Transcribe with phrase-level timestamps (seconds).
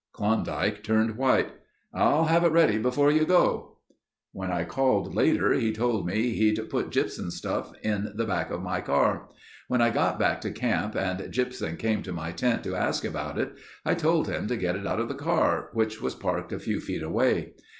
[0.13, 1.51] Klondike turned white.
[1.93, 3.77] 'I'll have it ready before you go.'
[4.31, 8.63] "When I called later, he told me he'd put Gypsum's stuff in the back of
[8.63, 9.29] my car.
[9.67, 13.37] When I got back to camp and Gypsum came to my tent to ask about
[13.37, 13.53] it,
[13.85, 16.79] I told him to get it out of the car, which was parked a few
[16.79, 17.53] feet away.